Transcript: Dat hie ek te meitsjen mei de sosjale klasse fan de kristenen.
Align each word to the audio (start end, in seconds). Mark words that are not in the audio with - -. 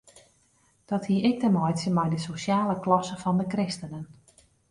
Dat 0.91 1.09
hie 1.09 1.17
ek 1.29 1.35
te 1.43 1.51
meitsjen 1.57 1.93
mei 1.99 2.07
de 2.13 2.21
sosjale 2.25 2.77
klasse 2.87 3.21
fan 3.25 3.39
de 3.43 3.47
kristenen. 3.53 4.05